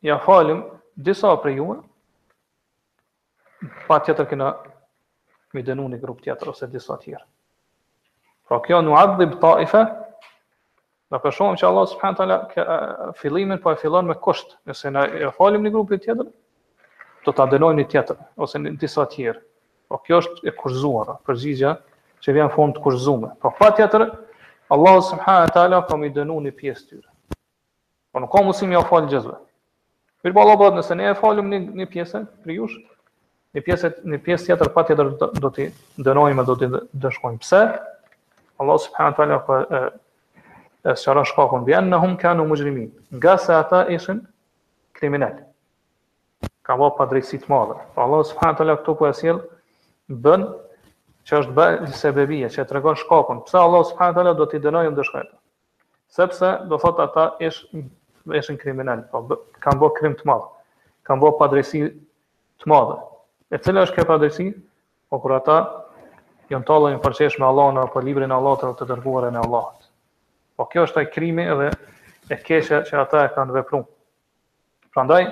[0.09, 0.63] ja falim
[1.09, 1.79] disa prej juve,
[3.89, 4.53] pa tjetër kena
[5.55, 7.27] mi dënu një grup tjetër ose disa tjerë.
[8.49, 9.83] Por kjo në adhib taife,
[11.11, 12.41] në përshomë që Allah subhanë tala
[13.21, 16.31] filimin po e filon me kusht, nëse në ja falim një grupit tjetër,
[17.27, 19.39] do ta dënojnë një tjetër ose në disa tjerë.
[19.91, 21.75] Po kjo është e kurzuar, përgjigja
[22.23, 23.33] që vjen fond formë të kurzuar.
[23.43, 24.05] Po tjetër,
[24.71, 27.09] Allah subhanahu wa taala ka më dënuar një pjesë tyre.
[28.13, 29.35] Po nuk ka mundësi më fal gjëzve.
[30.25, 32.77] Mirë po Allah nëse ne e falim një, një pjesë për jush,
[33.57, 35.69] një pjesë një pjesë tjetër fatjetër do të
[36.07, 36.71] dënojmë do të
[37.07, 37.41] dëshkojmë.
[37.43, 37.63] Pse?
[38.61, 39.85] Allah subhanahu wa taala ka
[40.91, 42.91] e sara shkakun vjen ne hum kanu mujrimin.
[43.11, 44.27] Nga ata ishin
[44.93, 45.50] kriminalë
[46.71, 47.75] ka bërë pa drejtësi të madhe.
[47.97, 49.41] Pra Allah subhanahu teala këtu po e sjell
[50.25, 50.45] bën
[51.27, 53.41] që është bërë se bebije, që e tregon shkakun.
[53.49, 55.31] Pse Allah subhanahu teala do t'i dënojë ndër
[56.11, 57.61] Sepse do thot ata ish
[58.35, 59.21] ishin kriminal, po
[59.63, 60.47] kanë bërë krim të madh.
[61.07, 61.91] Kam bërë pa drejtësi
[62.63, 62.97] të madhe.
[63.55, 64.49] E cila është kjo pa drejtësi?
[65.11, 65.59] Po kur ata
[66.51, 68.91] janë të allojnë përqesh me Allah në për librin Allah të të
[69.29, 69.67] e në Allah.
[70.57, 71.71] Po kjo është ai krimi edhe
[72.27, 73.87] e keqja që ata e kanë veprun.
[74.91, 75.23] Prandaj,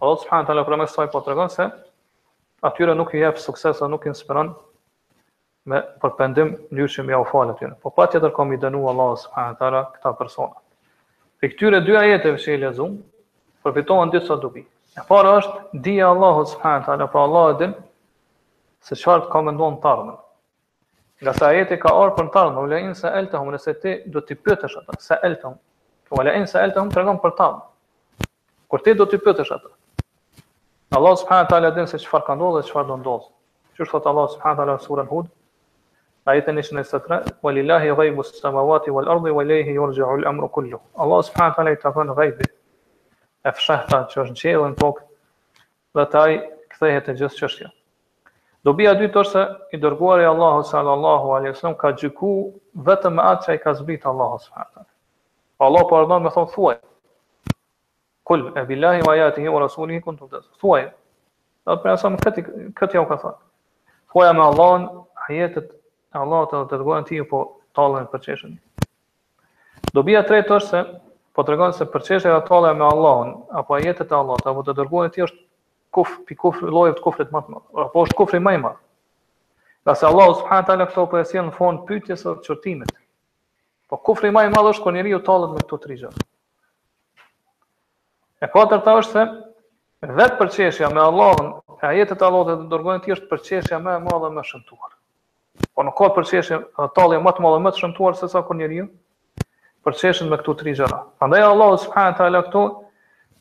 [0.00, 1.64] Allah subhanahu wa taala kur më thoi po tregon se
[2.68, 4.52] atyre nuk i jep sukses, nuk i inspiron
[5.66, 7.74] me përpendim ndyshim ja u fal atyre.
[7.82, 10.54] Po patjetër kam i dënu Allah subhanahu wa taala këta persona.
[11.40, 12.94] Te këtyre dy ajete që i lexuam,
[13.62, 14.62] përfitohen disa dobi.
[14.98, 17.74] E para është dija e Allahut subhanahu wa taala, pra Allah e din
[18.80, 20.14] se çfarë ka menduar të tarmë.
[21.22, 24.22] Nga sa ajeti ka orë për të tarmë, ula in sa altahum nëse ti do
[24.22, 25.58] të pyetësh ata, sa altahum,
[26.14, 27.48] ula po in sa altahum tregon për të
[28.68, 29.68] Kur ti do t'i pyetësh ata,
[30.90, 33.26] Allah subhanahu wa taala din se çfarë ka ndodhur dhe çfarë do ndodhë.
[33.76, 35.26] Që thot Allah subhanahu wa taala surën Hud,
[36.24, 41.56] ayatën 23, "Walillahi ghaibu as-samawati wal ardi wa ilayhi yurja'u al-amru kullu." Allah subhanahu wa
[41.60, 42.44] taala i ka thënë ghaibi.
[43.48, 45.02] E fshehta që është në qiellin tokë
[45.98, 46.30] dhe taj
[46.72, 47.70] kthehet të gjithë çështja.
[48.70, 52.52] Dobia dy është se i dërguari Allahu sallallahu alaihi wasallam ka gjykuar
[52.88, 54.88] vetëm atë që i ka zbrit Allahu subhanahu wa taala.
[55.68, 56.78] Allah po me thon thuaj,
[58.28, 60.44] Kul e billahi wa ayatihi wa rasulihi kuntum tas.
[60.60, 60.90] Thuaj.
[61.64, 62.42] Do të pranojmë këtë
[62.76, 63.40] këtë ja ka thënë.
[64.12, 64.84] Thuaj me Allahun,
[65.28, 67.40] ajetet e Allahut të dërgojnë ti po
[67.76, 68.58] tallën për çeshën.
[69.96, 70.82] Dobia e tretë është se
[71.38, 75.14] po tregon se përçeshja e tallë me Allahun apo ajetet e Allahut apo të dërgojnë
[75.16, 75.40] ti është
[75.96, 77.64] kuf pi kuf lloj të kufrit më të madh.
[77.88, 78.78] Apo është kufri më i madh.
[79.88, 82.92] Ka se Allah subhanë talë këto për po e në fond pytjes o qërtimit.
[83.88, 86.18] Po kufri ma i madhë është kër njeri ju talët me këto të rizhë.
[88.38, 91.48] E katërta është se vetë përqeshja me Allahën,
[91.82, 94.92] e ajetet Allahët e të dërgojnë ti është përqeshja me e madhe dhe me shëntuar.
[95.74, 98.42] Po në kohë përqeshja dhe talje më të ma dhe me të shëntuar se sa
[98.46, 98.84] kur njëri ju,
[99.86, 101.00] përqeshjën me këtu tri gjëra.
[101.26, 102.62] Andaj Allah subhanë të ala këtu,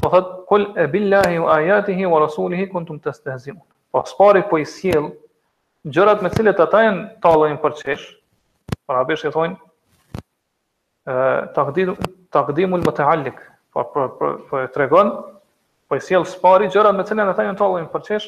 [0.01, 3.61] po thëtë, kull e billahi u ajatihi u rasulihi këntum të stëhëzimu.
[3.93, 5.11] Po spari po i siel,
[5.85, 6.93] gjërat me cilët ata e
[7.25, 8.07] talën përqesh,
[8.89, 9.59] pra abish e thonë,
[12.37, 13.45] takdimul më të allikë,
[13.83, 15.11] po po po po e tregon
[15.87, 18.25] po e sjell spari gjërat me cilën ata janë tallën për çesh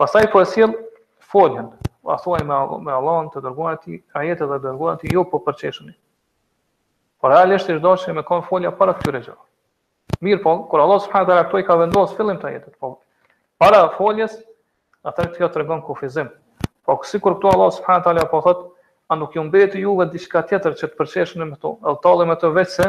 [0.00, 0.74] pastaj po e sjell
[1.32, 1.70] foljen
[2.06, 5.94] a thuaj me me Allahun të dërguar ti ajete dhe dërguar jo po për çeshuni
[7.20, 11.30] por realisht është dashur me kon folja para këtyre gjëra mirë po kur Allah subhanahu
[11.30, 12.98] taala këto i ka vendosur fillim të ajetit po
[13.58, 14.36] para foljes
[15.02, 16.28] atë kjo tregon kufizim
[16.86, 18.72] po sikur këtu Allah subhanahu taala po thotë
[19.08, 22.34] a nuk ju mbeti juve diçka tjetër që të përçeshni me to edhe tallën me
[22.36, 22.88] të vetë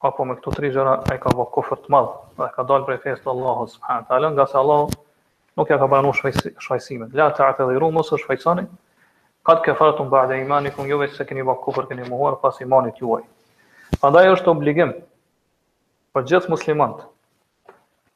[0.00, 2.98] apo me këto tri gjëra ai ka vënë kufër të madh dhe ka dalë prej
[3.04, 4.92] fesë të Allahut subhanahu wa taala nga se Allahu
[5.58, 8.62] nuk ja ka banuar shfaqsimin shvajsi, la ta'tadhiru mos shfaqsoni
[9.46, 13.24] kat kafaratun ba'da imanikum juve se keni vënë kufër keni mohuar pas imanit juaj
[14.00, 14.92] prandaj është obligim
[16.14, 17.02] për gjithë muslimanët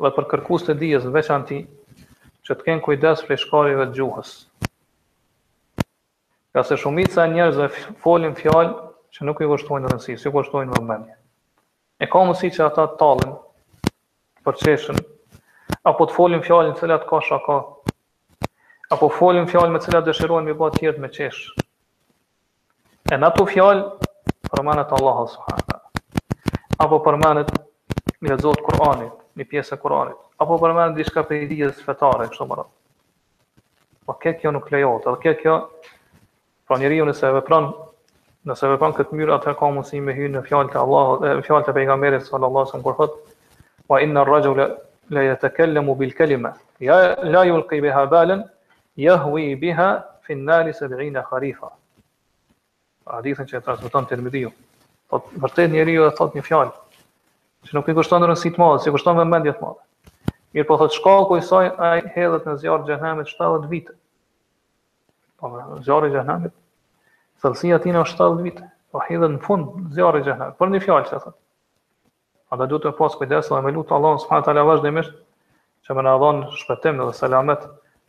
[0.06, 1.60] dhe për kërkues të dijes veçanti
[2.46, 4.30] që të kenë kujdes për shkarjeve të gjuhës.
[6.52, 7.68] Ka se shumica njerëzve
[8.02, 8.74] folin fjalë
[9.14, 11.20] që nuk i kushtojnë rëndësi, si kushtojnë vëmendje
[12.02, 13.34] e ka mësi që ata të talin
[14.42, 14.98] për qeshen,
[15.88, 17.58] apo të folin fjallin cilat ka shaka,
[18.94, 21.44] apo folin fjallin me cilat dëshirojnë me ba tjertë me qesh.
[23.12, 24.08] E në ato fjallë
[24.50, 25.78] përmenet Allah as-Suhana,
[26.82, 27.50] Apo përmenet
[28.26, 32.46] një zotë Kur'anit, një pjesë e Kur'anit, apo përmenet shka për i dhijës fetare, kështë
[32.50, 32.72] më rëtë.
[34.08, 35.54] Po kjo kjo nuk lejohet, edhe kjo kjo,
[36.66, 37.68] pra njeriu nëse vepron
[38.42, 41.68] Nëse vepron këtë mënyrë, atëherë ka mundësi me hyrë në fjalët të Allahut, në fjalët
[41.70, 43.16] e pejgamberit sallallahu alajhi wasallam kur thotë:
[43.92, 44.64] "Wa inna ar-rajula
[45.16, 46.50] la yatakallamu bil kalima,
[46.86, 46.96] ya
[47.36, 48.42] la yulqi biha balan,
[49.04, 49.86] yahwi biha
[50.26, 51.70] fi an-nar 70 kharifa."
[53.12, 54.50] Hadithin që e transmeton Tirmidhiu.
[55.14, 56.72] Thot vërtet njeriu e thot një fjalë
[57.68, 60.36] që nuk i kushton rësi të madhe, si kushton vëmendje të madhe.
[60.54, 61.46] Mirë po thot shkaku i
[61.78, 63.94] ai hedhet në zjarr xhenemit 70 vite.
[65.38, 65.46] Po
[65.86, 66.58] zjarri i xhenemit
[67.42, 70.80] Thëllësia tina është 70 vitë, o po hidhe në fund zjarë i gjëhënërë, për një
[70.84, 71.34] fjallë që e thëtë.
[72.52, 75.04] A da du të pasë kujdesë dhe me lutë Allah, subhanahu fatë ala
[75.88, 77.64] që me në dhon shpetim dhe selamet,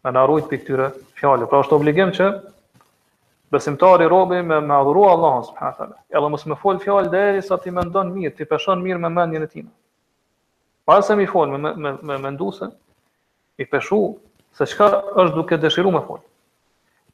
[0.05, 1.47] me në arrujt për këtyre fjallë.
[1.49, 2.27] Pra është obligim që
[3.53, 5.97] besimtari robi me me adhuru Allah, subhanahu fatë ala.
[6.13, 8.83] E dhe mësë me folë fjallë dhe e sa ti me ndonë mirë, ti peshon
[8.85, 9.71] mirë me mendjen e tina.
[10.85, 12.69] Pa se mi folë me mendu se,
[13.71, 14.03] peshu
[14.53, 14.91] se çka
[15.23, 16.21] është duke dëshiruar me fol.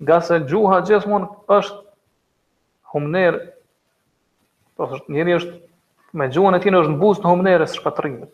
[0.10, 1.89] Gjasë gjuha gjithmonë është
[2.94, 3.38] humner,
[4.80, 8.34] po thotë njëri është me gjuhën e tij është mbus në së shpatrimit.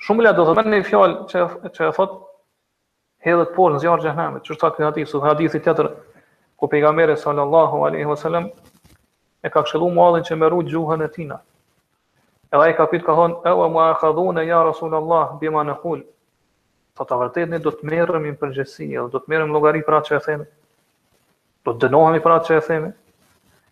[0.00, 1.42] Shumë la do thotë në fjalë që
[1.76, 2.26] që e thotë
[3.26, 5.60] hedhet poshtë në zjarr xhenemit, çu thotë hadith, sot hadithi
[6.60, 8.46] ku pejgamberi sallallahu alaihi wasallam
[9.44, 11.28] e ka këshilluar muallin që merru gjuhën e tij.
[12.52, 16.00] Edhe ai ka pyet ka thonë e wa ma akhadhuna ya rasulullah bima naqul.
[16.96, 20.08] Po ta vërtet ne do të merremi në përgjithësi, do të merrem llogari për atë
[20.10, 20.46] që e themi.
[21.64, 22.90] Do të dënohemi për atë që e themi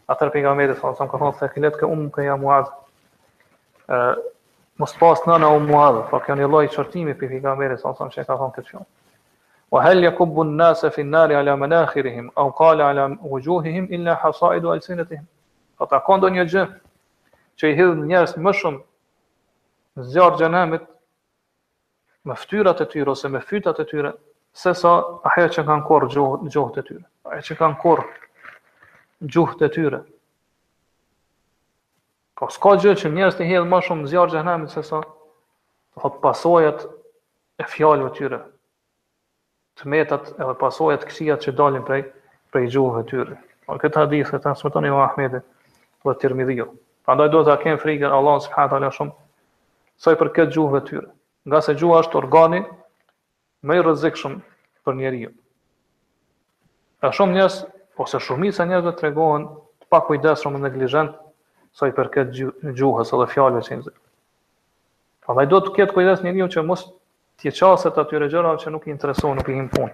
[0.09, 3.99] atër për nga mërë, sa nësëm ka thonë, se këllet ke umë këja muadhë,
[4.81, 7.77] mos pas në në umë muadhë, pa po kjo një loj qërtimi për nga mërë,
[7.83, 8.89] sa nësëm që ka thonë këtë fjonë.
[9.73, 15.27] Wa hal yakubbu an-nasa fi an-nari ala menakhirihim, aw qala ala wujuhihim illa hasa'id alësinetihim.
[15.77, 16.63] Fa po ta ka një gjë
[17.61, 20.89] që i hidh njerëz më shumë zjarë xhenemit
[22.25, 24.15] me ftyrat e tyre ose me fytat e tyre
[24.57, 24.95] se sa
[25.37, 27.05] ajo që kanë korr gjuhët e tyre.
[27.35, 28.05] Ajo që kanë korr
[29.21, 30.01] gjuhët e tyre.
[32.39, 35.01] Ka po, s'ka gjë që njerës të hedhë më shumë në zjarë gjëhënemit se sa,
[35.99, 36.85] të pasojat
[37.59, 38.39] e fjallëve të tyre,
[39.83, 42.05] të metat e dhe pasojat kësijat që dalin prej,
[42.55, 43.39] prej gjuhët tyre.
[43.67, 46.67] O, po, këtë hadith e transmeton smëtoni më Ahmedi dhe të tërmidhio.
[46.69, 49.13] duhet ndaj do të kem frikën, Allah subhanahu taala shumë,
[50.03, 51.09] saj për këtë gjuhëve tyre.
[51.49, 52.63] Nga se gjuhë është organi,
[53.67, 54.41] më i rëzikë shumë
[54.85, 55.23] për njeri.
[57.07, 57.67] E shumë njësë
[57.99, 59.45] ose po shumica njerëzve të regohen
[59.83, 61.15] të pa kujdesrëm e neglijent
[61.79, 62.31] sa i përket
[62.79, 63.95] gjuhës edhe fjallëve që i
[65.29, 66.85] Prandaj duhet dhe do të kjetë kujdes një një që mos
[67.43, 69.91] tje qaset atyre gjëra që nuk i intereson, nuk i një punë.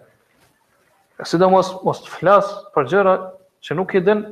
[1.21, 3.14] E si mos, mos të flasë për gjëra
[3.64, 4.23] që nuk i din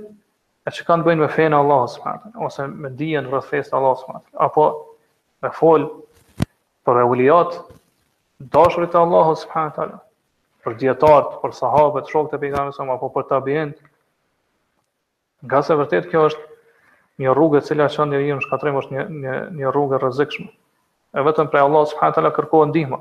[0.62, 4.68] e që kanë bëjnë me fejnë Allah ose me dijen rrët fejnë Allah apo
[5.42, 5.90] me folë
[6.86, 7.66] për e uliatë
[8.54, 9.90] dashurit Allah së matë,
[10.62, 13.72] për dietar, për sahabët, shokët e pejgamberit sa apo për tabiin.
[15.46, 19.06] Nga sa vërtet kjo është një rrugë e cila çon njeriu në shkatrim është një
[19.22, 20.48] një një rrugë rrezikshme.
[21.18, 23.00] E vetëm prej Allahut subhanahu teala kërkohet ndihmë.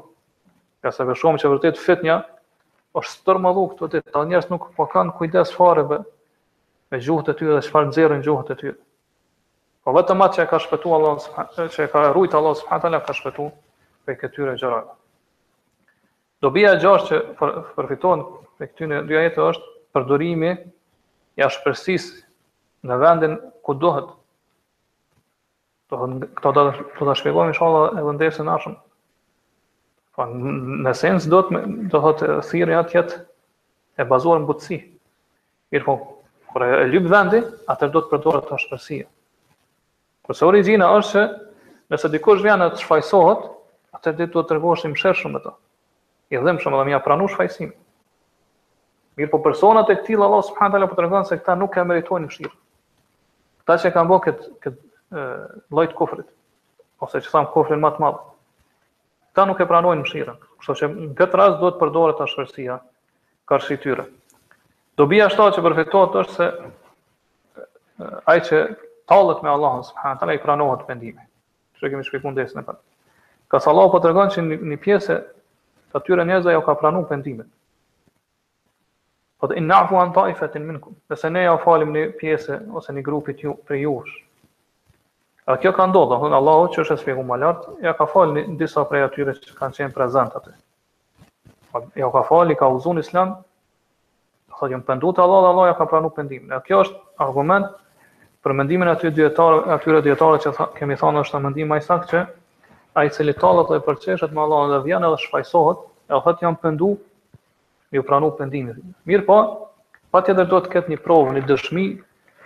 [0.82, 2.18] Nga sa ve që vërtet fitnia
[3.02, 6.00] është stërmadhu këtu te ta njerëz nuk po kanë kujdes fare me
[6.92, 8.76] me gjuhët e tyre dhe çfarë nxjerrin gjuhët e tyre.
[9.86, 13.04] Po vetëm atë që ka shpëtuar Allahu subhanahu teala, që ka rujt Allahu subhanahu teala
[13.06, 13.54] ka shpëtuar
[14.06, 14.92] prej këtyre gjërave.
[16.42, 18.22] Dobija e gjashtë që përfiton
[18.60, 20.54] për këtyn e dy ajete është përdorimi
[21.38, 22.24] i ashpërsisë
[22.90, 23.36] në vendin
[23.68, 24.08] ku dohet.
[25.92, 28.74] Do të do të ta shpjegojmë inshallah edhe ndërsa e ardhshme.
[30.18, 30.28] Po
[30.88, 33.22] në sens do të do të thotë thirrja të jetë
[34.02, 34.80] e bazuar në butësi.
[35.76, 35.96] Mirë po,
[36.50, 37.44] kur e ljubë vendi,
[37.76, 39.06] atër do të përdorë të ashpërsia.
[40.26, 41.30] Kërse origina është që
[41.94, 43.50] nëse dikush vjene të shfajsohet,
[44.00, 45.60] atër dhe të të rëgoshim shërshëm e të
[46.32, 47.76] i dhëmshëm shumë dhe mja pranu shfajsimit.
[49.20, 52.30] Mirë po personat e këti, Allah subhanët ala, po të se këta nuk e meritojnë
[52.30, 52.52] më shirë.
[53.62, 54.78] Këta që e kanë bërë këtë kët,
[55.76, 56.30] lojtë kofrit,
[57.04, 58.22] ose që thamë kofrin matë madhë,
[59.36, 60.38] këta nuk e pranojnë më shirën.
[60.62, 62.78] Kështë që në këtë rast do të përdore të ashtërësia
[63.52, 64.08] kërshë i tyre.
[65.00, 66.46] Do shta që përfetot është se
[68.32, 68.62] aj që
[69.12, 71.14] talët me Allah subhanët ala i pranohet të
[71.82, 72.78] Që kemi shpikundes në përë.
[73.50, 75.16] Ka Allah po të rëgën që një pjesë
[75.92, 77.50] Të atyre njerëzve jo ka pranuar pendimin.
[79.50, 80.96] dhe inna afu an taifatin minkum.
[81.18, 84.12] se ne ja falim një pjesë ose një grupit ju për jush.
[85.50, 88.58] A kjo ka ndodhur, thonë Allahu që është spjegu më lart, ja ka falë një
[88.58, 90.54] disa prej atyre që kanë qenë prezant aty.
[91.98, 93.36] Ja ka falë, ka uzuar Islam.
[94.60, 96.52] Thotë jam Allah, Allahu, Allahu ja ka pranuar pendimin.
[96.54, 97.66] A kjo është argument
[98.46, 102.24] për mendimin aty atyre dietarëve që kemi thënë është mendim më i saktë që
[102.94, 106.60] ai i cili tallat dhe përqeshet me Allahun dhe vjen edhe shfaqsohet, e thot janë
[106.64, 106.88] pendu,
[107.96, 108.82] ju u pranu pendimin.
[109.12, 109.38] Mirë po,
[110.12, 111.86] pa do të ketë një provë, një dëshmi,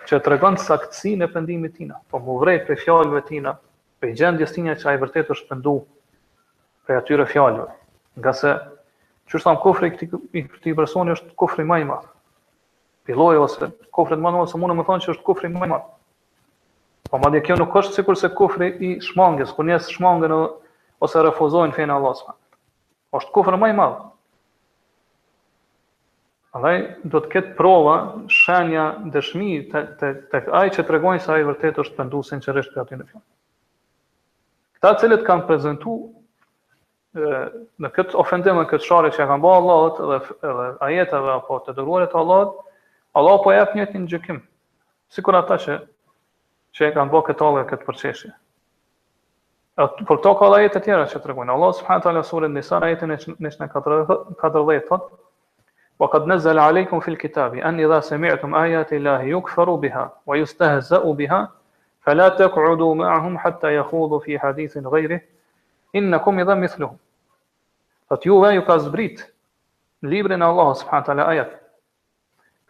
[0.10, 3.56] që të saktësinë saktësi në pendimit tina, po mu vrej për fjallëve tina,
[4.02, 5.74] për gjendjes tina që ai vërtet është pendu
[6.88, 7.72] për atyre fjallëve.
[8.22, 8.52] Nga se,
[9.30, 11.98] që shtam kofre i këti personi është kofre i majma,
[13.06, 15.90] piloj ose kofre të manuat, se mune më thonë që është më i madh.
[17.10, 20.34] Po madje kjo nuk është sikur se kufri i shmangës, kur po njerëz shmangën
[21.06, 22.32] ose refuzojnë fenë Allahut.
[23.20, 24.00] Është kufër më i madh.
[26.56, 26.80] Allaj
[27.14, 27.96] do të ketë prova,
[28.32, 32.40] shenja, dëshmi të, të, të, ajë që të regojnë se ajë vërtet është pëndu se
[32.40, 33.24] në që për aty në fund.
[34.78, 35.98] Këta cilët kanë prezentu
[37.86, 40.18] në këtë ofendime, në këtë shari që ja kanë ba Allah dhe,
[40.58, 42.58] dhe ajetave apo të dëruarit Allahot,
[43.20, 44.42] Allah po jepë njëtë një në gjëkim.
[45.16, 45.78] Sikur ata që
[46.76, 48.32] që e kanë bërë këtë Allah këtë përqeshje.
[49.80, 51.54] Për këto ka të tjera që tregojnë.
[51.56, 55.10] Allah subhanahu wa taala sura Nisa ajetin e 14 thotë,
[56.00, 61.16] "Wa qad nazzala alaykum fil kitabi an idha sami'tum ayati llahi yukfaru biha wa yustahza'u
[61.22, 61.40] biha
[62.06, 65.22] fala taq'udu ma'ahum hatta yakhudhu fi hadithin ghayrih
[65.94, 67.00] innakum idha mithluhum."
[68.10, 69.20] Thot juve ju ka zbrit
[70.04, 71.62] në librin e Allahut subhanahu wa taala ayat.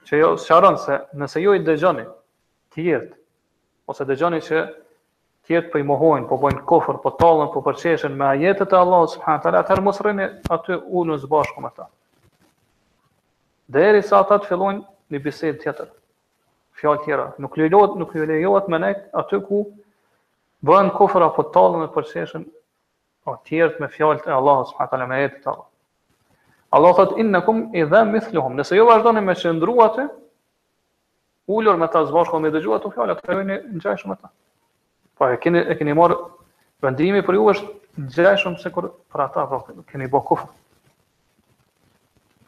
[0.06, 3.10] që jo sharon se nëse ju i dëgjoni të tjerë
[3.90, 4.62] ose dëgjoni që
[5.46, 8.28] tjetë për po i mohojnë, për po bojnë kofër, për po talën, për përqeshen me
[8.32, 10.26] ajetet e Allah, subhanë tala, atër mos rëni
[10.56, 11.86] aty unë në zbashku me ta.
[13.76, 14.82] Dhe sa ata të fillojnë
[15.14, 15.92] një bised tjetër,
[16.80, 19.62] fjallë tjera, nuk lejohet, nuk lejohet me nekë, aty ku
[20.66, 22.48] bëjnë kofër apo talën e përqeshen
[23.30, 25.70] o tjertë me fjalët e Allah, subhanë tala, me ajetet e Allah.
[26.76, 29.78] Allah thot, inë në kumë i dhe mithluhum, nëse jo vazhdojnë me qëndru
[31.48, 34.30] ulur me ta zbashkuar me dëgjuar ato fjalë, ato janë ngjashëm ata.
[35.18, 36.18] Po e keni e keni marë
[36.84, 39.60] vendimi për ju është ngjashëm se kur për ata pra
[39.92, 40.40] keni bëku.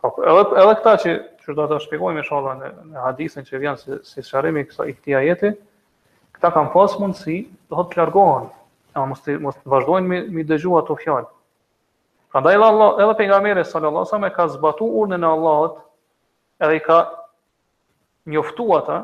[0.02, 1.14] Po edhe edhe këta që
[1.46, 5.22] që do ta shpjegojmë inshallah në, në që vjen si si sharrimi kësa i këtia
[5.30, 5.54] jeti,
[6.36, 7.38] këta kanë pas mundsi
[7.70, 8.50] të largohen,
[8.98, 11.30] ama mos të mos të vazhdojnë me dëgjuar ato fjalë.
[12.34, 15.78] Prandaj Allah edhe pejgamberi sallallahu alajhi wasallam e ka zbatuar urdhën e Allahut
[16.60, 16.98] edhe i ka
[18.32, 18.96] njoftu ata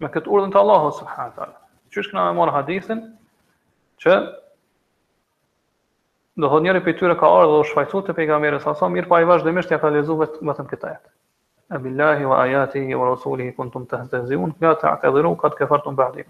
[0.00, 1.58] me këtë urdhën të Allahu subhanahu wa taala.
[1.96, 3.02] Qysh kena me marrë hadithin
[4.04, 4.14] që
[6.42, 9.10] do thot njëri prej tyre ka ardhur dhe u shfaqsu te pejgamberi sa sa mirë
[9.10, 11.10] pa po i vazhdimisht ja ka lezu vetëm këta këtë ajet.
[11.76, 16.26] A billahi wa ayatihi wa rasulihi kuntum tahtazun fa ta'tadiru qad kafartum ba'dih.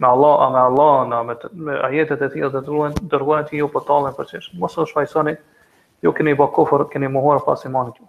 [0.00, 1.34] Me Allah, a me Allah, me,
[1.68, 4.48] me ajetet e tij dhe dërguan dërguan ti ju po për tallen për çesh.
[4.62, 5.36] Mos u shfaqsoni,
[6.04, 8.00] ju keni bë keni mohuar pas imanit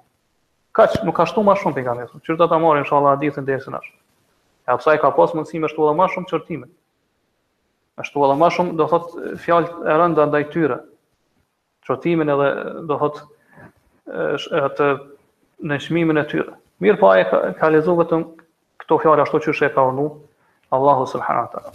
[0.73, 2.05] kaç nuk ka shtu më shumë te kamë.
[2.37, 3.79] ta marrë inshallah ditën dersin na.
[4.67, 6.67] E apo sa e ka pas mundësi më shtu edhe më shumë çortime.
[7.97, 9.05] Më shtu edhe më shumë, do thot
[9.43, 10.77] fjalë e rënda ndaj tyre.
[11.87, 12.49] Çortimin edhe
[12.87, 13.21] do thot
[14.07, 14.89] atë
[15.61, 16.53] në shmimin e tyre.
[16.81, 18.23] Mirë pa po, e ka lezu vetëm
[18.81, 20.07] këto fjalë ashtu që e ka unu
[20.71, 21.71] Allahu subhanahu wa taala.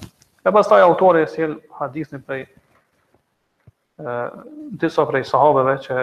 [0.46, 2.46] E pas autori autore e sjel hadithin për
[4.76, 5.94] disa prej sahabeve që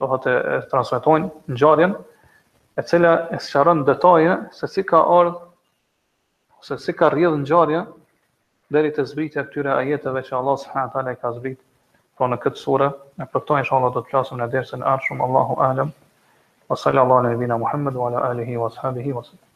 [0.00, 1.92] do të thotë e transmetojnë ngjarjen
[2.76, 5.50] e cila e sqaron detaje se si ka ardhur
[6.68, 7.82] se si ka rrjedh ngjarja
[8.76, 11.60] deri te zbritja e këtyre ajeteve që Allah subhanahu wa taala ka zbrit
[12.18, 12.88] po në këtë sure
[13.20, 15.92] ne për to inshallah do të flasim në dersën e ardhshëm Allahu alem
[16.72, 19.49] wa sallallahu alaihi wa sallam Muhammad wa ala alihi wa sahbihi wa sallam